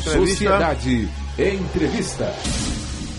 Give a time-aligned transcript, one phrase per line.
[0.00, 0.26] Entrevista.
[0.26, 2.32] Sociedade Entrevista.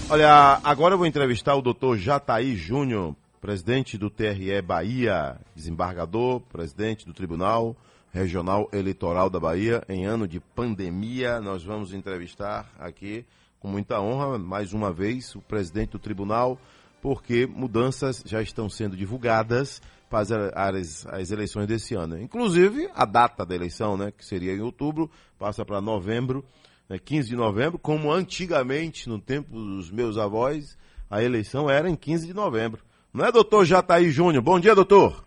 [0.09, 7.05] Olha, agora eu vou entrevistar o doutor Jataí Júnior, presidente do TRE Bahia, desembargador, presidente
[7.05, 7.75] do Tribunal
[8.11, 9.83] Regional Eleitoral da Bahia.
[9.87, 13.25] Em ano de pandemia, nós vamos entrevistar aqui,
[13.59, 16.59] com muita honra, mais uma vez, o presidente do tribunal,
[16.99, 22.19] porque mudanças já estão sendo divulgadas para as, as eleições desse ano.
[22.19, 25.09] Inclusive, a data da eleição, né, que seria em outubro,
[25.39, 26.43] passa para novembro,
[26.91, 30.77] né, 15 de novembro, como antigamente, no tempo dos meus avós,
[31.09, 32.83] a eleição era em 15 de novembro.
[33.13, 34.43] Não é, doutor Jataí Júnior?
[34.43, 35.23] Bom dia, doutor.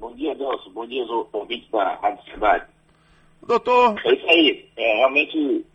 [0.00, 0.70] Bom dia, Nelson.
[0.70, 2.66] Bom dia, ouvintes da Rádio Cidade.
[3.46, 4.00] Doutor.
[4.06, 4.68] É isso aí.
[4.76, 5.66] É, realmente,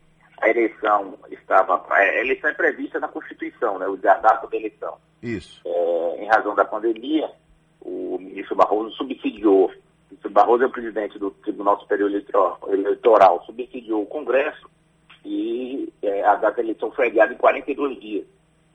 [0.41, 1.85] a eleição estava.
[1.89, 3.87] A eleição é prevista na Constituição, né?
[3.87, 4.97] O a data da eleição.
[5.21, 5.61] Isso.
[5.65, 7.29] É, em razão da pandemia,
[7.79, 9.67] o ministro Barroso subsidiou.
[9.67, 9.71] O
[10.09, 12.11] ministro Barroso é o presidente do Tribunal Superior
[12.67, 14.69] Eleitoral, subsidiou o Congresso
[15.23, 18.25] e é, a data da eleição foi adiada em 42 dias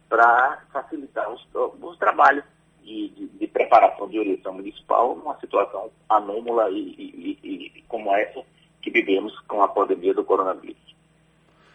[0.08, 2.44] para facilitar os, os trabalhos
[2.82, 8.42] de, de, de, preparação de eleição municipal numa situação anômala e, e, e, como essa
[8.80, 10.94] que vivemos com a pandemia do coronavírus.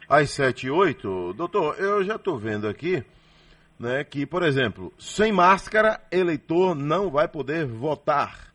[0.08, 3.04] Às 7 e 8, doutor, eu já estou vendo aqui
[3.82, 8.51] né, que, por exemplo, sem máscara, eleitor não vai poder votar.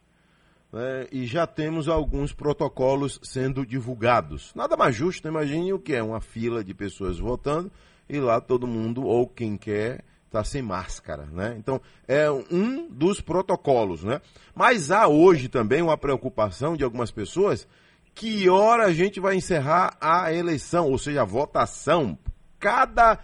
[0.76, 4.52] Né, e já temos alguns protocolos sendo divulgados.
[4.54, 7.72] Nada mais justo, imagine o que é uma fila de pessoas votando
[8.06, 11.56] e lá todo mundo, ou quem quer, está sem máscara, né?
[11.58, 14.20] Então, é um dos protocolos, né?
[14.54, 17.66] Mas há hoje também uma preocupação de algumas pessoas
[18.14, 22.18] que hora a gente vai encerrar a eleição, ou seja, a votação.
[22.60, 23.18] Cada,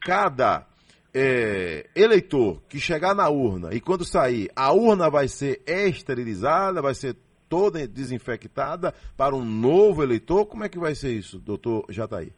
[0.00, 0.66] cada
[1.14, 6.94] é, eleitor que chegar na urna e quando sair, a urna vai ser esterilizada, vai
[6.94, 7.16] ser
[7.48, 10.46] toda desinfectada para um novo eleitor?
[10.46, 12.32] Como é que vai ser isso, doutor Jataí?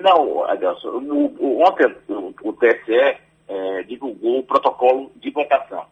[0.00, 5.84] Não, Adelson, ontem o, o TSE é, divulgou o protocolo de votação.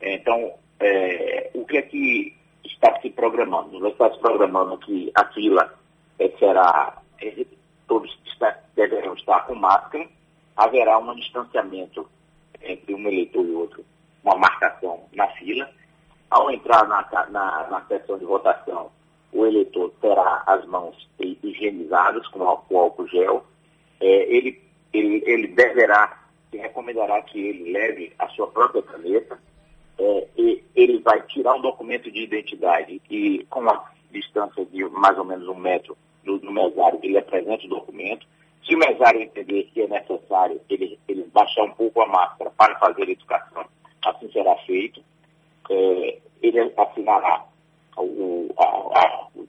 [0.00, 2.34] Então, é, o que é que
[2.64, 3.78] está se programando?
[3.78, 5.74] Nós se programando que a fila
[6.18, 7.46] é, será, é,
[7.86, 10.06] todos está, deverão estar com máscara,
[10.56, 12.08] haverá um distanciamento
[12.62, 13.84] entre um eleitor e outro,
[14.22, 15.68] uma marcação na fila.
[16.30, 18.90] Ao entrar na, na, na sessão de votação,
[19.32, 23.44] o eleitor terá as mãos higienizadas com álcool gel.
[24.00, 24.60] É, ele,
[24.92, 29.38] ele, ele deverá, se recomendará que ele leve a sua própria caneta.
[29.98, 35.16] É, e ele vai tirar um documento de identidade e com a distância de mais
[35.18, 38.26] ou menos um metro do, do mesário, ele apresenta o documento.
[38.66, 42.78] Se o mesário entender que é necessário ele, ele baixar um pouco a máscara para
[42.78, 43.64] fazer a educação,
[44.04, 45.02] assim será feito.
[45.70, 47.44] É, ele assinará
[47.96, 49.46] o, a, a, o,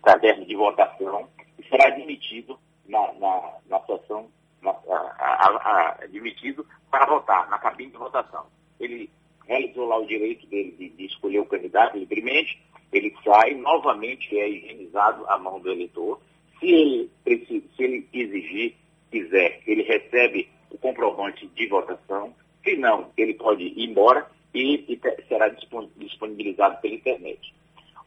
[0.00, 1.28] caderno de votação
[1.58, 2.58] e será admitido
[2.88, 4.28] na, na, na sessão,
[4.60, 8.46] na, a, admitido para votar, na cabine de votação.
[8.80, 9.10] Ele
[9.46, 12.60] realizou lá o direito dele de, de escolher o candidato livremente,
[12.92, 16.20] ele sai, novamente é higienizado a mão do eleitor,
[16.62, 18.74] se ele, se ele exigir,
[19.10, 22.32] quiser, ele recebe o comprovante de votação.
[22.62, 27.52] Se não, ele pode ir embora e, e será disponibilizado pela internet.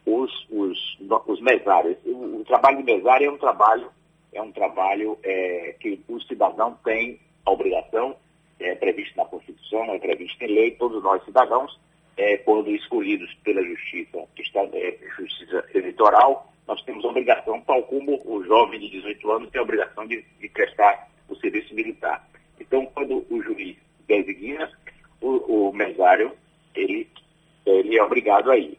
[0.06, 3.90] Os, os, os mesários, o, o, trabalho de mesário é um trabalho,
[4.34, 8.16] é um trabalho é, que o cidadão tem a obrigação,
[8.60, 11.78] é previsto na Constituição, é previsto em lei, todos nós cidadãos,
[12.16, 14.20] é, quando escolhidos pela Justiça,
[14.74, 19.60] é, Justiça Eleitoral, nós temos a obrigação, tal como o jovem de 18 anos tem
[19.60, 22.28] a obrigação de, de prestar o serviço militar.
[22.60, 23.78] Então, quando o juiz
[24.08, 24.72] designa,
[25.22, 26.32] o, o mesário,
[26.74, 27.08] ele,
[27.66, 28.78] ele é obrigado a ir.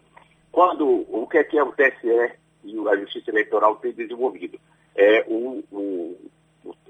[0.51, 2.33] Quando, o que é que é o TSE
[2.65, 4.59] e a Justiça Eleitoral tem desenvolvido?
[4.97, 6.17] É o, o,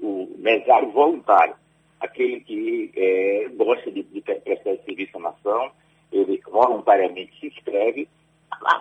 [0.01, 1.55] o mesário voluntário,
[1.99, 5.71] aquele que é, gosta de, de prestar serviço à nação,
[6.11, 8.07] ele voluntariamente se inscreve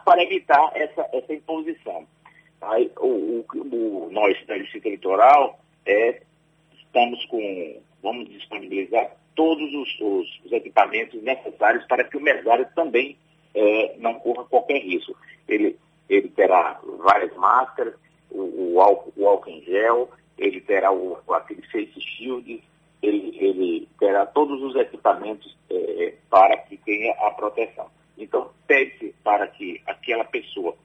[0.05, 2.07] para evitar essa, essa imposição.
[2.61, 6.21] Aí, o, o, o, nós da Justiça Eleitoral é,
[6.79, 13.17] estamos com, vamos disponibilizar todos os, os, os equipamentos necessários para que o mesário também
[13.55, 15.17] é, não corra qualquer risco.
[15.47, 15.77] Ele,
[16.09, 17.95] ele terá várias máscaras,
[18.31, 22.63] o, o, álcool, o álcool em gel, ele terá o, aquele face shield,
[23.03, 27.89] ele, ele terá todos os equipamentos é, para que tenha a proteção.
[28.19, 30.77] Então, pede para que aquela pessoa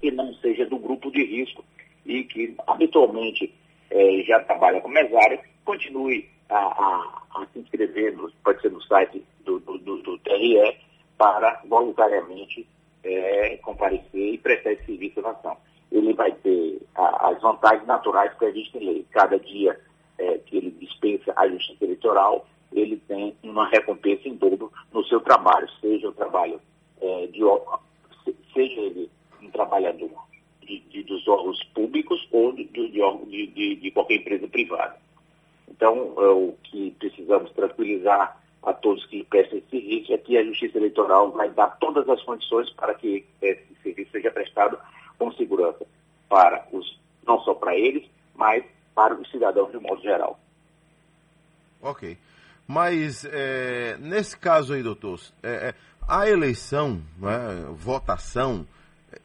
[0.00, 1.64] que não seja do grupo de risco
[2.06, 3.52] e que habitualmente
[3.90, 8.82] é, já trabalha com mesária, continue a, a, a, se inscrever, no, pode ser no
[8.82, 10.76] site do, do, do, do TRE,
[11.18, 12.66] para voluntariamente
[13.04, 15.56] é, comparecer e prestar esse serviço à nação.
[15.92, 19.06] ele vai ter a, as vantagens naturais previstas em lei.
[19.10, 19.78] Cada dia
[20.18, 25.20] é, que ele dispensa a justiça eleitoral, ele tem uma recompensa em dobro no seu
[25.20, 26.60] trabalho, seja o trabalho
[27.00, 27.40] é, de
[28.52, 29.10] seja ele
[29.42, 30.10] um trabalhador
[30.60, 34.96] de, de, dos órgãos públicos ou de, de, de qualquer empresa privada.
[35.68, 40.44] Então, é, o que precisamos tranquilizar a todos que prestam esse serviço é que a
[40.44, 44.78] Justiça Eleitoral vai dar todas as condições para que esse serviço seja prestado
[45.18, 45.86] com segurança
[46.28, 48.64] para os, não só para eles, mas
[48.94, 50.38] para os cidadãos de modo geral.
[51.82, 52.16] Ok.
[52.70, 55.74] Mas é, nesse caso aí, doutor, é, é
[56.08, 58.64] a eleição, né, votação,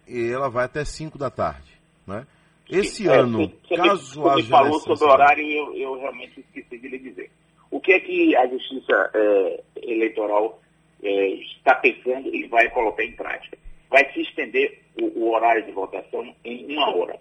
[0.08, 1.72] ela vai até 5 da tarde.
[2.08, 2.26] Né?
[2.68, 4.42] Esse é, ano, você, caso você haja.
[4.42, 7.30] Você falou sobre o horário e eu, eu, realmente esqueci de lhe dizer.
[7.70, 10.60] O que é que a Justiça é, Eleitoral
[11.04, 13.60] é, está pensando e vai colocar em prática?
[13.92, 17.20] Vai se estender o, o horário de votação em uma hora.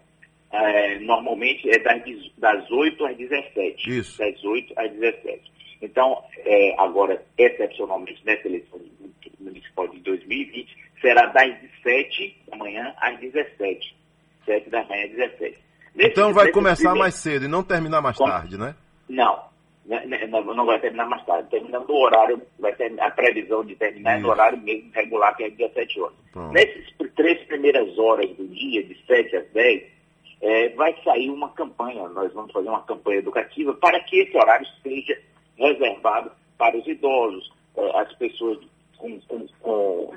[0.50, 2.02] É, normalmente é das,
[2.38, 3.90] das 8 às 17.
[3.90, 4.16] Isso.
[4.16, 5.52] Das 8 às 17.
[5.82, 8.80] Então, é, agora, excepcionalmente, nessa eleição
[9.38, 13.96] municipal de 2020, será das 7 da manhã às 17.
[14.46, 15.58] 7 da manhã às 17.
[15.94, 16.98] Nesse, então vai começar primeiro...
[17.00, 18.24] mais cedo e não terminar mais Com...
[18.24, 18.74] tarde, né?
[19.08, 19.44] Não,
[19.84, 21.50] né, né, não, não vai terminar mais tarde.
[21.50, 25.50] Terminando o horário, vai ter a previsão de terminar no horário mesmo regular, que é
[25.50, 26.16] 17 horas.
[26.32, 26.52] Pronto.
[26.52, 26.84] Nessas
[27.14, 29.82] três primeiras horas do dia, de 7 às 10,
[30.40, 32.08] é, vai sair uma campanha.
[32.08, 35.18] Nós vamos fazer uma campanha educativa para que esse horário seja
[35.56, 38.58] reservado para os idosos, é, as pessoas
[38.96, 40.14] com, com, com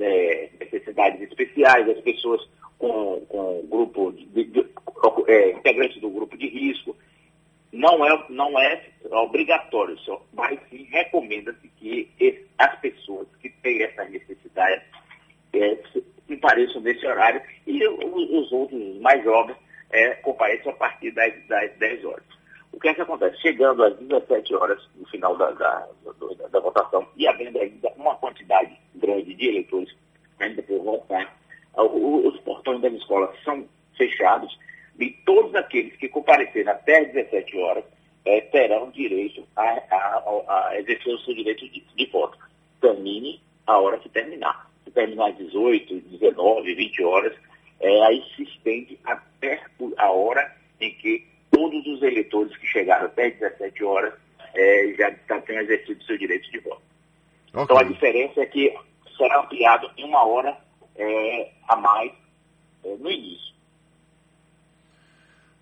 [0.00, 2.48] é, necessidades especiais, as pessoas
[2.78, 4.66] com, com grupo de, de
[5.26, 6.96] é, integrantes do grupo de risco.
[7.70, 13.82] Não é, não é obrigatório, só, mas sim recomenda-se que esse, as pessoas que têm
[13.82, 14.82] essa necessidade
[15.52, 15.76] é,
[16.26, 19.56] compareçam nesse horário e os, os outros mais jovens
[19.90, 22.07] é, compareçam a partir das, das 10 horas.
[22.78, 23.36] O que é que acontece?
[23.40, 28.14] Chegando às 17 horas, no final da, da, da, da votação, e havendo ainda uma
[28.14, 29.92] quantidade grande de eleitores
[30.38, 31.36] ainda por votar,
[31.76, 33.66] os portões das escolas são
[33.96, 34.56] fechados
[34.96, 37.84] e todos aqueles que comparecerem até às 17 horas
[38.24, 42.38] é, terão direito a, a, a, exercer o seu direito de, de voto.
[42.80, 44.70] Termine a hora que terminar.
[44.84, 47.34] Se terminar às 18, 19, 20 horas,
[47.80, 49.64] é, aí se estende até
[49.96, 52.02] a hora em que todos os
[52.98, 54.14] chegaram até 17 horas
[54.54, 56.82] é, já, já têm exercido seu direito de voto.
[57.52, 57.62] Okay.
[57.62, 58.76] Então a diferença é que
[59.16, 60.56] será ampliado em uma hora
[60.96, 62.12] é, a mais
[62.84, 63.48] é, no início.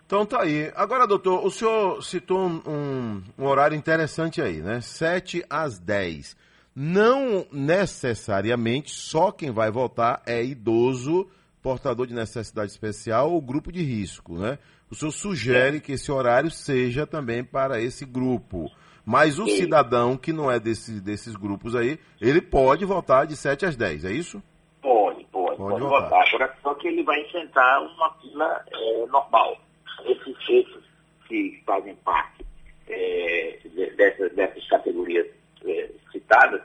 [0.06, 0.72] Então tá aí.
[0.76, 4.80] Agora, doutor, o senhor citou um, um, um, horário interessante aí, né?
[4.80, 6.36] 7 às 10.
[6.74, 11.28] Não necessariamente só quem vai votar é idoso,
[11.60, 14.58] portador de necessidade especial ou grupo de risco, né?
[14.90, 18.70] O senhor sugere que esse horário seja também para esse grupo.
[19.04, 19.56] Mas o Sim.
[19.58, 24.04] cidadão que não é desse, desses grupos aí, ele pode votar de 7 às 10,
[24.04, 24.42] é isso?
[24.82, 26.10] Pode, pode, pode, pode votar.
[26.10, 26.58] votar.
[26.62, 29.58] Só que ele vai enfrentar uma fila é, normal.
[30.04, 30.84] Esses, esses
[31.28, 32.44] que fazem parte
[32.88, 33.58] é,
[33.96, 35.26] dessas, dessas categorias
[35.64, 36.62] é, citadas,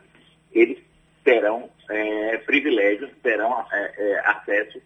[0.51, 0.79] eles
[1.23, 4.81] terão é, privilégios, terão é, é, acesso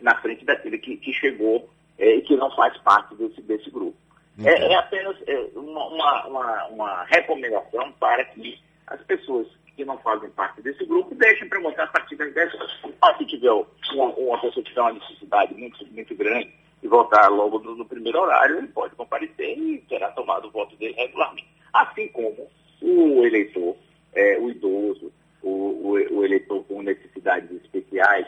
[0.00, 3.96] na frente daquele que, que chegou é, e que não faz parte desse, desse grupo.
[4.42, 8.58] É, é, apenas é, uma, uma, uma, recomendação para que
[8.88, 9.46] as pessoas
[9.76, 12.80] que não fazem parte desse grupo deixem para votar a partir das 10 horas.
[13.00, 17.30] Ah, se tiver uma, uma pessoa que tiver uma necessidade muito, muito grande e votar
[17.30, 21.48] logo no, no, primeiro horário, ele pode comparecer e terá tomado o voto dele regularmente.
[21.72, 22.48] Assim como
[22.82, 23.76] o eleitor,
[24.14, 28.26] é, o idoso, o, o, o eleitor com necessidades especiais,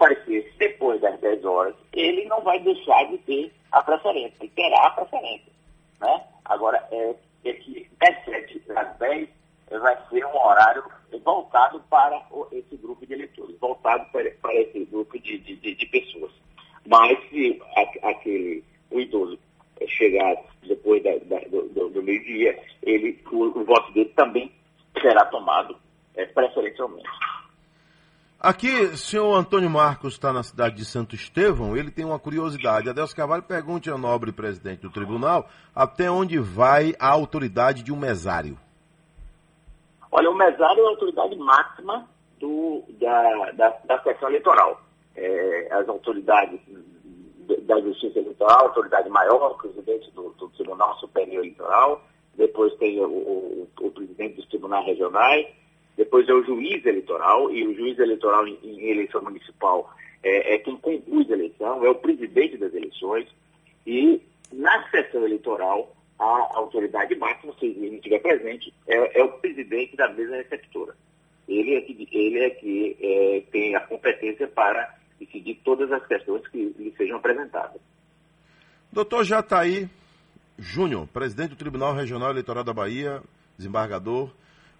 [0.00, 4.52] que comparecer depois das 10 horas, ele não vai deixar de ter a preferência, ele
[4.54, 5.52] terá a preferência.
[6.00, 6.24] Né?
[6.44, 7.14] Agora, é,
[7.44, 9.28] é que das 7 às 10
[9.70, 10.82] vai ser um horário
[11.22, 16.32] voltado para esse grupo de eleitores, voltado para, para esse grupo de, de, de pessoas.
[16.86, 17.60] Mas se
[18.02, 19.38] aquele, o idoso
[19.86, 24.52] chegar depois da, da, do, do meio-dia, ele, o, o, voto dele também
[25.00, 25.76] será tomado
[26.16, 27.08] é, preferencialmente.
[28.42, 32.88] Aqui, senhor Antônio Marcos está na cidade de Santo Estevão, ele tem uma curiosidade.
[32.88, 37.98] Adelso Carvalho pergunte ao nobre presidente do tribunal até onde vai a autoridade de um
[37.98, 38.56] mesário.
[40.10, 44.80] Olha, o mesário é a autoridade máxima do, da, da, da seção eleitoral.
[45.14, 46.58] É, as autoridades
[47.66, 52.02] da Justiça Eleitoral, a autoridade maior, o presidente do, do Tribunal Superior Eleitoral,
[52.36, 55.46] depois tem o, o, o presidente dos tribunais regionais,
[56.00, 60.58] depois é o juiz eleitoral, e o juiz eleitoral em, em eleição municipal é, é
[60.58, 63.28] quem conduz a eleição, é o presidente das eleições,
[63.86, 64.18] e
[64.50, 70.08] na sessão eleitoral, a autoridade máxima, se ele estiver presente, é, é, o presidente da
[70.08, 70.96] mesa receptora.
[71.46, 76.48] Ele é que, ele é que é, tem a competência para decidir todas as questões
[76.48, 77.78] que lhe sejam apresentadas.
[78.90, 79.86] Doutor Jataí
[80.58, 83.22] Júnior, presidente do Tribunal Regional Eleitoral da Bahia,
[83.58, 84.30] desembargador.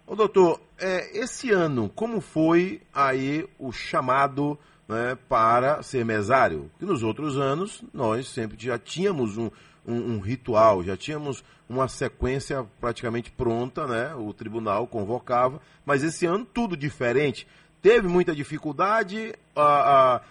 [0.05, 6.69] Ô, doutor, é, esse ano, como foi aí o chamado né, para ser mesário?
[6.79, 9.49] Que nos outros anos nós sempre já tínhamos um,
[9.85, 14.13] um, um, ritual, já tínhamos uma sequência praticamente pronta, né?
[14.15, 17.47] O tribunal convocava, mas esse ano tudo diferente.
[17.81, 20.21] Teve muita dificuldade, a, a,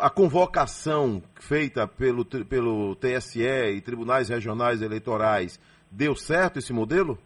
[0.00, 5.58] a convocação feita pelo, pelo TSE e tribunais regionais eleitorais
[5.90, 7.18] deu certo esse modelo?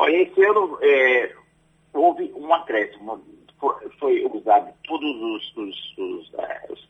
[0.00, 1.34] Olha, esse ano é,
[1.92, 3.20] houve um acréscimo.
[3.98, 6.88] Foi usado todos os, os, os, é, os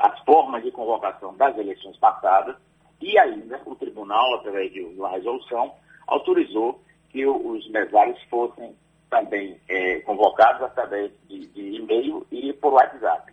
[0.00, 2.56] as formas de convocação das eleições passadas
[3.00, 5.72] e ainda o tribunal, através de uma resolução,
[6.08, 8.74] autorizou que os mesários fossem
[9.08, 13.32] também é, convocados através de, de, e-mail e por WhatsApp.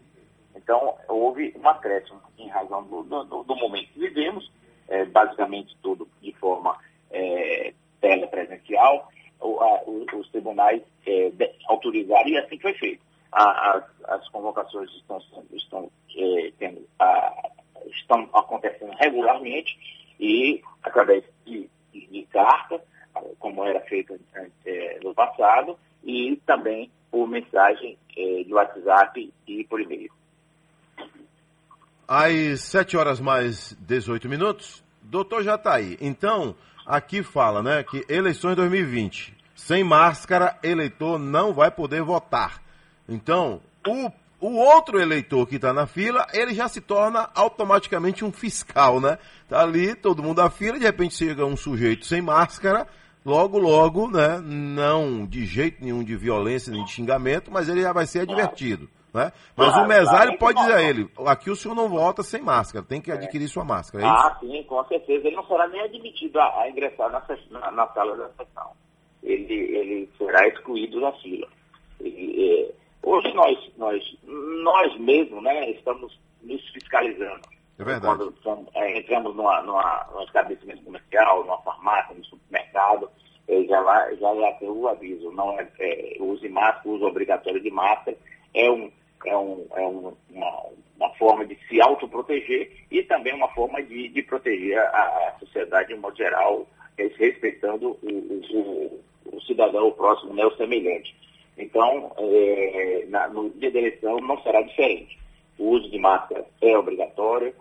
[0.56, 4.52] Então, houve um acréscimo em razão do, do, do momento que vivemos,
[4.88, 6.78] é, basicamente tudo de forma
[7.10, 7.74] é,
[8.06, 9.10] telepresencial,
[9.42, 11.32] os tribunais é,
[11.68, 13.02] autorizaram e assim foi feito.
[13.32, 15.20] As, as, convocações estão,
[15.52, 17.50] estão, é, tendo, a,
[17.88, 19.78] estão acontecendo regularmente
[20.20, 22.80] e através de, de, de carta,
[23.40, 24.18] como era feito
[24.66, 30.12] é, no passado, e também por mensagem é, de WhatsApp e por e-mail.
[32.08, 35.98] Às 7 horas mais 18 minutos, doutor já está aí.
[36.00, 42.62] Então, aqui fala, né, que eleições 2020, sem máscara, eleitor não vai poder votar.
[43.08, 48.32] Então, o, o outro eleitor que está na fila, ele já se torna automaticamente um
[48.32, 49.18] fiscal, né?
[49.48, 52.88] Tá ali, todo mundo na fila, de repente chega um sujeito sem máscara,
[53.24, 54.40] logo, logo, né?
[54.44, 58.90] Não de jeito nenhum de violência nem de xingamento, mas ele já vai ser advertido.
[59.16, 59.32] Né?
[59.56, 62.86] Mas claro, o mesário pode dizer a ele, aqui o senhor não volta sem máscara,
[62.86, 64.04] tem que adquirir sua máscara.
[64.04, 65.26] É ah, sim, com certeza.
[65.26, 68.72] Ele não será nem admitido a, a ingressar na, na, na, sala da sessão.
[69.24, 71.48] Ele, ele será excluído da fila.
[72.02, 72.74] Ele, é,
[73.08, 77.40] hoje nós, nós, nós mesmos né, estamos nos fiscalizando.
[77.80, 78.18] É verdade.
[78.18, 83.10] Quando estamos, é, entramos numa, numa, num estabelecimento comercial, numa farmácia, no supermercado,
[83.48, 87.62] é, já, lá, já lá tem o aviso, não é, é, use máscara, uso obrigatório
[87.62, 88.18] de máscara,
[88.54, 88.92] é um
[89.26, 90.64] é, um, é um, uma,
[90.98, 95.94] uma, forma de se autoproteger e também uma forma de, de proteger a, a, sociedade
[95.94, 96.68] de modo geral,
[96.98, 99.04] respeitando o, o,
[99.34, 101.16] o, cidadão, o próximo, né, o semelhante.
[101.58, 105.20] Então, é, na, no dia da eleição não será diferente.
[105.58, 107.54] O uso de máscara é obrigatório,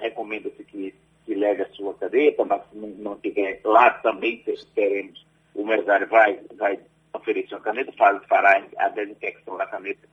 [0.00, 0.94] recomenda-se que,
[1.26, 4.44] leve a sua caneta, mas se não, não tiver, lá também
[4.74, 6.78] teremos, o mesário vai, vai
[7.14, 7.92] oferecer uma caneta,
[8.28, 10.06] fará a desinfecção da caneta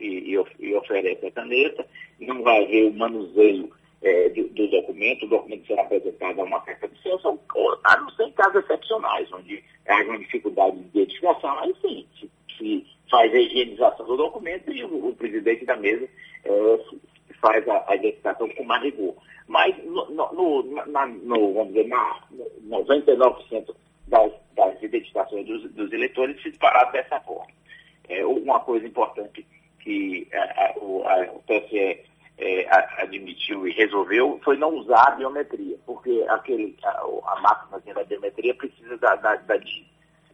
[0.00, 1.86] e, e, oferece a caneta,
[2.20, 3.70] não vai haver o manuseio
[4.02, 7.30] é, do, do, documento, o documento será apresentado a uma carta de ciência,
[7.84, 12.30] a não ser em casos excepcionais, onde haja uma dificuldade de identificação, aí sim, se,
[12.56, 16.08] se faz a higienização do documento e o, o presidente da mesa
[16.44, 16.78] é,
[17.40, 19.14] faz a, a, identificação com mais rigor.
[19.46, 22.20] Mas, no, no, na, no, vamos dizer, na
[22.68, 23.74] 99%
[24.06, 27.46] das, das identificações dos, dos eleitores se disparar dessa forma.
[28.08, 29.46] É, uma coisa importante
[29.88, 31.98] que a, a, o, TSE
[32.36, 36.90] é, admitiu e resolveu foi não usar a biometria, porque aquele, a,
[37.26, 39.54] a máquina da biometria precisa da, da, da,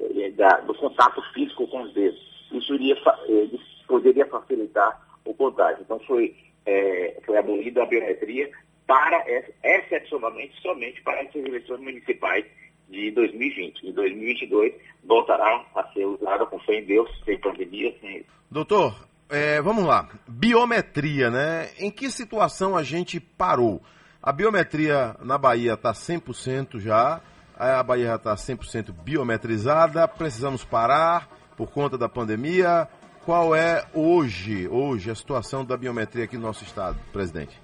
[0.01, 2.21] é, da, do contato físico com os dedos.
[2.51, 3.49] Isso iria, é,
[3.87, 5.83] poderia facilitar o contágio.
[5.83, 6.35] Então foi,
[6.67, 8.51] é, foi abolida a biometria
[8.89, 9.25] para,
[9.63, 12.45] excepcionalmente, somente para essas eleições municipais
[12.89, 13.87] de 2020.
[13.87, 18.25] Em 2022 voltará a ser usada com fé em Deus, sem pandemia, sem...
[18.51, 20.09] Doutor, é, vamos lá.
[20.29, 21.71] Biometria, né?
[21.79, 23.83] Em que situação a gente parou?
[24.23, 27.21] A biometria na Bahia está 100% já,
[27.59, 32.89] a Bahia está 100% biometrizada, precisamos parar por conta da pandemia.
[33.25, 37.61] Qual é hoje, hoje a situação da biometria aqui no nosso estado, presidente?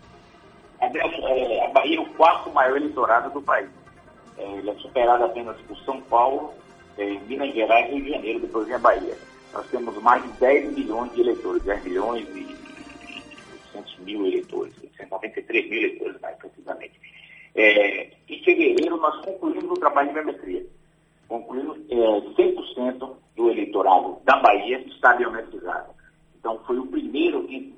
[0.81, 3.71] A, é, a Bahia é o quarto maior eleitorado do país.
[4.37, 6.53] É, ele é superado apenas por São Paulo,
[6.99, 10.29] é, Minas Gerais e Rio de Janeiro, depois vem a Bahia nós temos mais de
[10.39, 12.57] 10 milhões de eleitores, 10 milhões e
[13.75, 17.01] 800 mil eleitores, 193 mil eleitores mais precisamente.
[17.55, 20.67] É, em fevereiro nós concluímos o trabalho de biometria.
[21.29, 25.91] Concluímos é, 100% do eleitorado da Bahia está biometrizado.
[26.39, 27.71] Então foi o primeiro em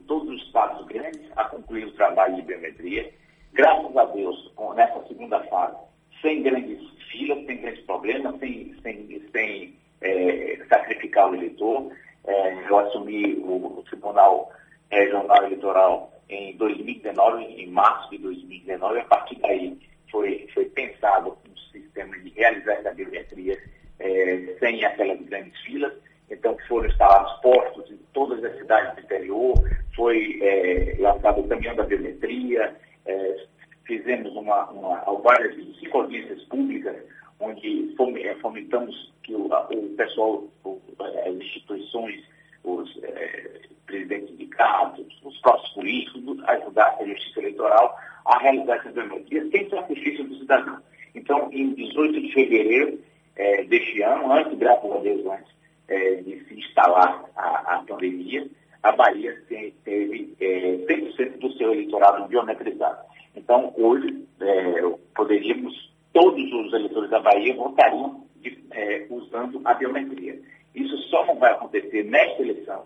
[2.03, 3.13] trabalho de biometria.
[3.53, 5.77] Graças a Deus, nessa segunda fase,
[6.21, 6.79] sem grandes
[7.11, 11.93] filas, sem grandes problemas, sem, sem, sem é, sacrificar o eleitor.
[12.25, 14.53] É, eu assumi o, o Tribunal
[14.91, 19.79] Regional Eleitoral em 2019, em março de 2019, a partir daí
[20.11, 23.59] foi, foi pensado um sistema de realizar essa biometria
[23.99, 25.93] é, sem aquelas grandes filas.
[26.31, 29.55] Então foram instalados postos em todas as cidades do interior,
[29.95, 33.47] foi é, lançado o caminhão da biometria, é,
[33.85, 35.55] fizemos uma, uma, várias
[35.93, 36.97] audiências públicas,
[37.43, 40.81] onde é, fomentamos que o, o pessoal, o,
[41.27, 42.23] as instituições,
[42.65, 48.91] os é, presidentes de sindicatos, os próprios políticos, ajudassem a justiça eleitoral a realizar essa
[48.91, 50.79] biometria sem sacrifício do cidadão.
[51.15, 52.99] Então, em 18 de fevereiro
[53.37, 55.53] é, deste ano, antes, graças a Deus, antes
[55.89, 58.49] é, de se instalar a, a pandemia,
[58.83, 62.99] a Bahia teve é, 100% do seu eleitorado biometrizado.
[63.37, 64.83] Então, hoje, é,
[65.15, 70.39] poderíamos, todos os eleitores da Bahia votariam de, é, usando a biometria.
[70.75, 72.85] Isso só não vai acontecer nesta eleição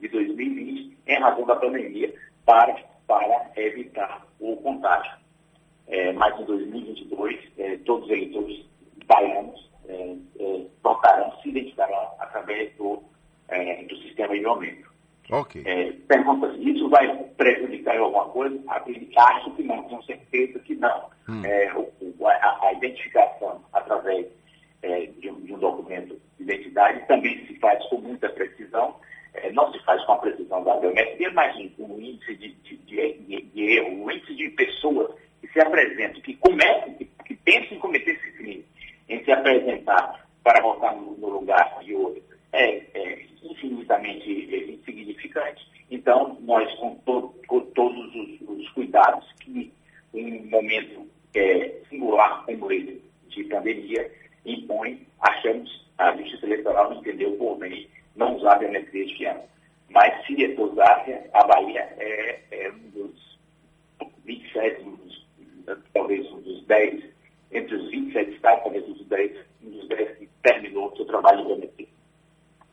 [0.00, 2.12] de 2020 em razão da pandemia
[2.44, 2.74] para,
[3.06, 5.18] para evitar o contágio.
[5.88, 8.64] É, mas em 2022, é, todos os eleitores
[9.06, 13.02] baianos é, é, votarão, se identificarão através do,
[13.48, 14.88] é, do sistema de aumento.
[15.66, 17.06] É, pergunta se isso vai
[17.36, 18.58] prejudicar em alguma coisa?
[18.68, 21.04] Acho que não, tenho certeza que não.
[21.28, 21.44] Hum.
[21.44, 24.26] É, o, a, a, identificação através
[24.82, 28.96] é, de, um, de, um, documento de identidade também se faz com muita precisão.
[29.34, 33.62] É, não se faz com a precisão da biometria, mas o índice de, de, de,
[33.62, 38.12] erro, o índice de pessoas que se apresentam, que cometem, que, que pensam em cometer
[38.12, 38.64] esse crime,
[39.08, 44.30] em se apresentar para votar no, no lugar de outro, é, é infinitamente
[44.72, 45.66] insignificante.
[45.90, 49.72] Então, nós, com, to, com todos os, os, cuidados que
[50.12, 54.10] um momento é, singular como esse de pandemia
[54.44, 59.42] impõe, achamos a Justiça Eleitoral entendeu por bem não usar a biometria este ano.
[59.90, 63.38] Mas se usasse, a Bahia é, é um dos
[64.24, 65.26] 27, um dos,
[65.94, 67.04] talvez um dos 10,
[67.52, 71.06] entre os 27 estados, talvez um dos 10, um dos 10 que terminou o seu
[71.06, 71.88] trabalho de biometria.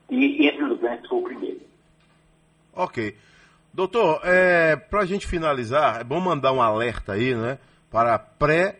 [0.09, 1.61] E entre os grandes foi o primeiro.
[2.73, 3.15] Ok.
[3.73, 7.57] Doutor, é, para a gente finalizar, é bom mandar um alerta aí, né,
[7.89, 8.79] para pré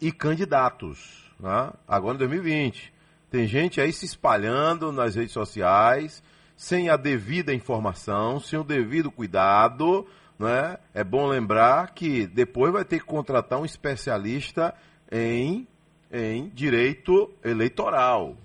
[0.00, 2.92] e candidatos, né, agora em 2020.
[3.30, 6.22] Tem gente aí se espalhando nas redes sociais,
[6.56, 10.06] sem a devida informação, sem o devido cuidado,
[10.38, 10.78] né?
[10.94, 14.74] É bom lembrar que depois vai ter que contratar um especialista
[15.10, 15.66] em,
[16.10, 18.36] em direito eleitoral.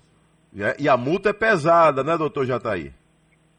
[0.78, 2.92] E a multa é pesada, né, doutor Jataí?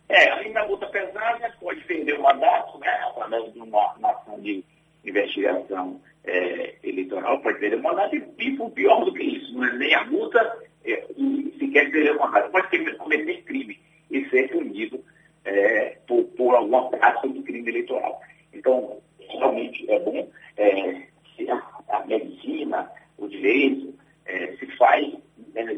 [0.07, 2.99] É, ainda a multa pesada pode perder o mandato, né,
[3.33, 4.63] através de uma, uma ação de
[5.03, 9.73] investigação é, eleitoral, pode perder o mandato e, e pior do que isso, não é
[9.77, 14.49] nem a multa é, e sequer perder o mandato, pode ter, cometer crime e ser
[14.49, 15.03] punido
[15.45, 18.21] é, por, por alguma prática de crime eleitoral.
[18.53, 21.01] Então, realmente é bom é,
[21.35, 23.93] se a, a medicina, o direito,
[24.25, 25.13] é, se faz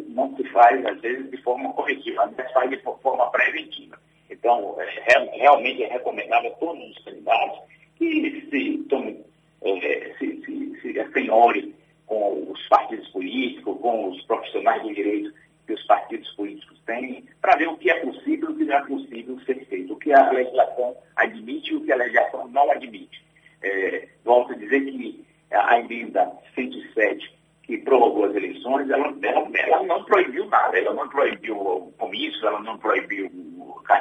[0.08, 4.00] não se faz, às vezes, de forma corretiva, mas faz de forma preventiva.
[4.30, 7.60] Então, é, realmente é recomendável a todos os candidatos
[7.98, 9.24] que se tomem,
[9.64, 11.74] é, se, se, se assenhorem
[12.06, 15.34] com os partidos políticos, com os profissionais do direito
[15.66, 18.76] que os partidos políticos têm, para ver o que é possível e o que não
[18.76, 22.70] é possível ser feito, o que a legislação admite e o que a legislação não
[22.70, 23.24] admite.
[23.64, 29.84] É, volto a dizer que a emenda 107 que prorrogou as eleições, ela, ela, ela,
[29.84, 33.32] não proibiu nada, ela não proibiu o comício, ela não proibiu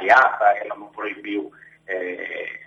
[0.04, 1.50] carreata, ela não proibiu
[1.86, 2.58] é,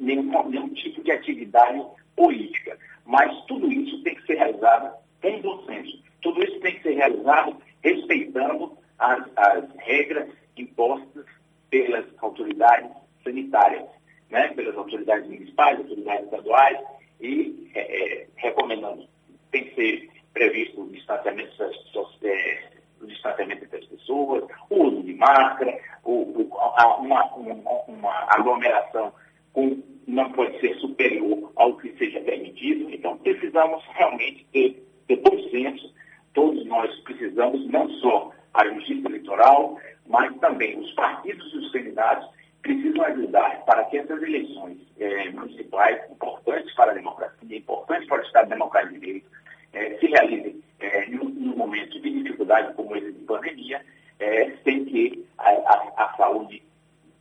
[0.00, 1.82] nenhum, nenhum tipo de atividade
[2.14, 2.78] política.
[3.04, 6.02] Mas tudo isso tem que ser realizado em bom senso.
[6.22, 11.24] Tudo isso tem que ser realizado respeitando as, as regras impostas
[11.70, 12.90] pelas autoridades
[13.22, 13.84] sanitárias,
[14.30, 14.48] né?
[14.48, 16.78] pelas autoridades municipais, autoridades estaduais,
[17.20, 19.06] e é, é, recomendando,
[19.50, 22.68] tem que ser previsto o distanciamento, é,
[23.00, 26.50] o distanciamento entre as pessoas, o uso de máscara, o, o,
[27.00, 29.12] uma, uma, uma, aglomeração
[29.52, 32.90] com, não pode ser superior ao que seja permitido.
[32.90, 33.18] Então,
[33.56, 35.94] precisamos realmente ter, ter bom senso.
[36.34, 42.28] Todos nós precisamos, não só a justiça eleitoral, mas também os partidos e os candidatos
[42.60, 48.26] precisam ajudar para que essas eleições é, municipais, importantes para a democracia, importantes para o
[48.26, 49.30] Estado Democrático de Direito,
[49.72, 53.80] é, se realizem é, num, num, momento de dificuldade como esse de pandemia,
[54.18, 56.62] é, sem que a, a, a saúde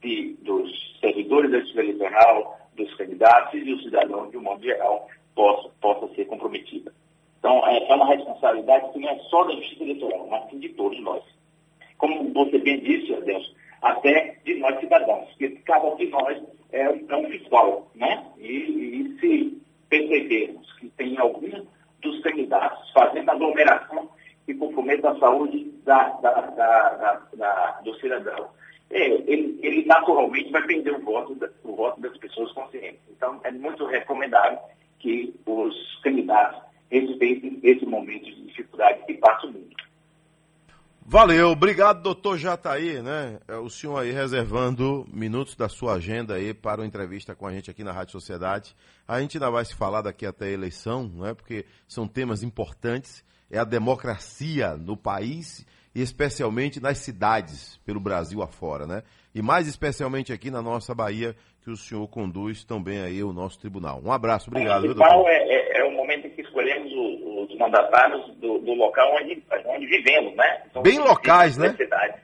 [0.01, 5.07] de, dos servidores da justiça eleitoral, dos candidatos e dos cidadãos, de um modo geral,
[5.35, 6.93] possa, possa ser comprometida.
[7.39, 10.69] Então, é, é uma responsabilidade que não é só da Justiça Eleitoral, mas sim de
[10.69, 11.23] todos nós.
[11.97, 16.81] Como você bem disse, Adelson, até de nós cidadãos, porque cada um de nós é,
[16.81, 18.25] é um fiscal, né?
[18.37, 21.65] E, e se percebermos que tem algum
[22.01, 24.09] dos candidatos fazendo aglomeração
[24.45, 28.49] que comprometa a saúde da, da, da, da do cidadão,
[28.89, 33.01] é, ele, ele, naturalmente vai perder o voto, o voto das pessoas conscientes.
[33.09, 34.59] Então, é muito recomendável
[34.99, 39.75] que os candidatos respeitem esse momento de dificuldade que passa o mundo.
[41.15, 43.39] Valeu, obrigado, doutor Jataí, né?
[43.47, 47.53] É, o senhor aí reservando minutos da sua agenda aí para uma entrevista com a
[47.53, 48.75] gente aqui na Rádio Sociedade.
[49.07, 51.33] A gente ainda vai se falar daqui até a eleição, né?
[51.33, 53.23] Porque são temas importantes.
[53.49, 59.01] É a democracia no país e especialmente nas cidades pelo Brasil afora, né?
[59.33, 63.57] E mais especialmente aqui na nossa Bahia, que o senhor conduz também aí o nosso
[63.57, 64.01] tribunal.
[64.03, 64.83] Um abraço, obrigado.
[64.83, 68.73] O principal é, é, é, o momento em que escolhemos o, os mandatários do, do,
[68.73, 70.63] local onde, onde vivemos, né?
[70.69, 71.75] Então, Bem locais, né?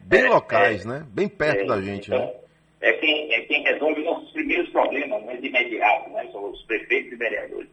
[0.01, 0.89] Bem é, locais, é.
[0.89, 1.05] né?
[1.09, 2.33] Bem perto da gente, então, né?
[2.81, 6.27] É quem, é quem resolve nossos primeiros problemas, né, de imediato, né?
[6.31, 7.69] São os prefeitos e vereadores.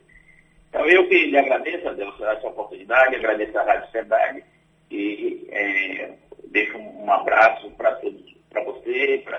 [0.68, 4.44] Então eu que lhe agradeço, a Deus, essa oportunidade, agradeço a Rádio Sociedade
[4.90, 6.12] e é,
[6.48, 9.38] deixo um abraço para todos, para você, para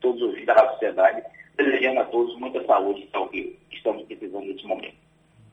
[0.00, 1.22] todos os da Rádio Sociedade,
[1.56, 4.96] desejando a todos muita saúde, que é o que estamos precisando nesse momento.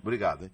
[0.01, 0.45] Obrigado.
[0.45, 0.51] Hein?